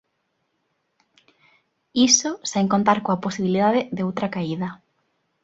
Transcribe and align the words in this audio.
Iso 2.09 2.31
sen 2.51 2.65
contar 2.73 2.97
coa 3.05 3.21
posibilidade 3.25 3.81
de 3.95 4.01
outra 4.07 4.31
caída. 4.35 4.69